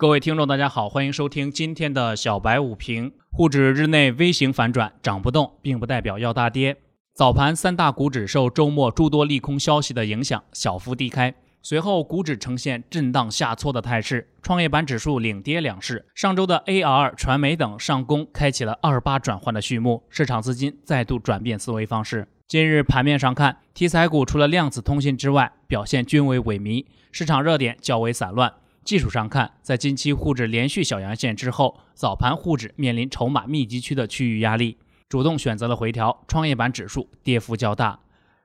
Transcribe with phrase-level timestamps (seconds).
[0.00, 3.12] 各位听众，大家好，欢迎收听今天的小白午评。
[3.32, 6.74] 沪指日内微型反转，涨不动，并不代表要大跌。
[7.12, 11.34] 早盘三大股指受周末诸多利空消息的影响，小幅低开。
[11.60, 16.06] 随后股指呈现震荡下挫的态势，创业板指数领跌两市。
[16.14, 22.26] 上周的 AR、传媒等上攻，开启了二八转换的序幕，市场资金再度转变思维方式。
[22.48, 28.50] 今日盘面上看，题材股除了量子通信之外，表现均为萎靡，市场热点较为散乱。
[28.84, 36.24] 技术上看，在近期沪指连续小阳线之后，早盘沪指面临筹码密集区的区域压力，主动选择了回调。
[36.26, 38.00] 创业板指数跌幅较大，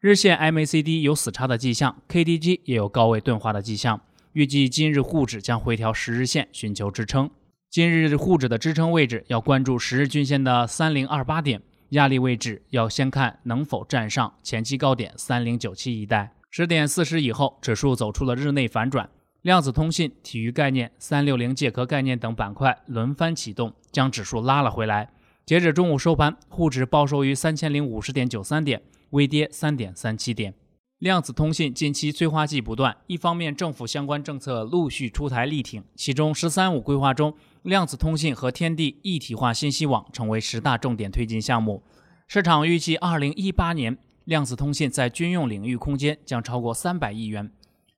[0.00, 4.00] 日线 MACD 有死叉的迹象，KDJ 也有高位钝化的迹象。
[4.32, 7.30] 预计今日沪指将回调十日线，寻求支撑。
[7.70, 16.32] 今日沪指的支撑位置要关注十日均线的三零二八点，压力位置要先看能否站上前期高点三零九七一带。
[16.50, 19.10] 十点四十以后，指数走出了日内反转。
[19.48, 25.08] 量子通信、体育概念、三六零借壳概念等板块轮番启动，将指数拉了回来。
[25.46, 28.82] 截止中午收盘，沪指报收于三千零五十点九三点，
[29.12, 30.52] 微跌三点三七点。
[30.98, 41.82] 量子通信近期催化剂不断，一方面政府相关政策陆续出台力挺，其中“十三五”规划中，量子通信和天地一体化信息网成为十大重点推进项目。
[42.26, 43.96] 市场预计，二零一八年
[44.26, 47.50] 量子通信在军用领域空间将超过三百亿元。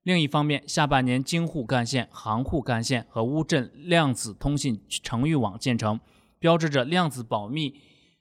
[0.03, 6.01] 另一方面，下半年京沪干线、杭沪干线和乌镇量子通信城域网建成，
[6.39, 7.75] 标志着量子保密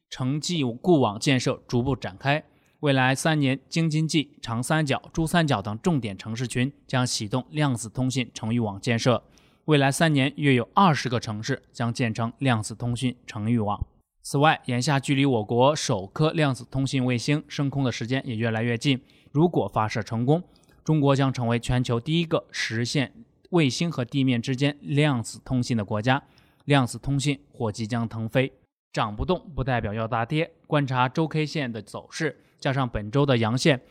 [0.09, 2.44] 城际固网建设逐步展开。
[2.81, 9.23] 未来三年，京津冀、长三角、珠三角等重点城市群将启动量子通信城域网建设。
[9.66, 13.86] 未来三年，约有二十个城市将建成量子通信城域网。
[14.21, 19.02] 此外，眼下距离我国首颗量子通信卫星升空的时间也越来越近。
[19.31, 20.43] 如果发射成功，
[20.89, 23.13] 中国将成为全球第一个实现
[23.51, 26.23] 卫星和地面之间量子通信的国家，
[26.65, 28.51] 量子通信或即将腾飞。
[28.91, 33.81] 涨不动不代表要大跌，观察周 K 线的走势，加上本周的阳线，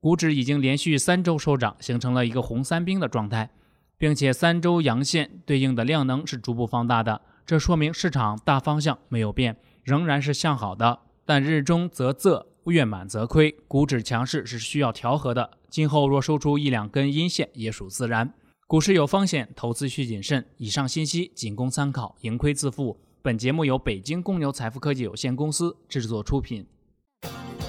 [0.00, 3.48] 股指已经连续三周收涨，形成了一个红三兵的状态，
[3.96, 11.00] 并且三周阳线对应的量能是逐步放大的，这说明市场大方向没有变，仍然是向好的。
[11.24, 15.52] 但日中则仄，月满则亏，股指强势是需要调和的。
[15.74, 18.32] 今后若收出一两根阴线，也属自然。
[18.68, 20.46] 股市有风险，投资需谨慎。
[20.56, 22.96] 以上信息仅供参考，盈亏自负。
[23.22, 26.64] 本节目由北京公牛财富科技有限公司制作出品。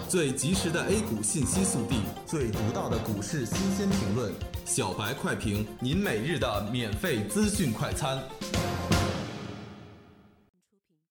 [0.08, 1.96] 最及时的 A 股信息速递，
[2.28, 4.32] 最独到的股市新鲜评论，
[4.66, 8.22] 小白快评，您每日的免费资讯快餐。